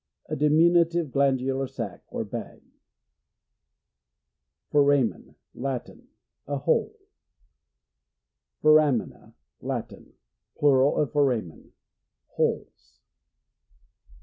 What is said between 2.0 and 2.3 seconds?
or